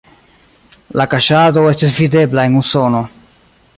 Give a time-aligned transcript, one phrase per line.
[1.01, 3.03] La kaŝado estis videbla en Usono.